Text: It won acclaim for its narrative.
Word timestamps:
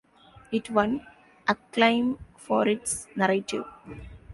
It 0.51 0.71
won 0.71 1.05
acclaim 1.47 2.17
for 2.35 2.67
its 2.67 3.05
narrative. 3.15 3.65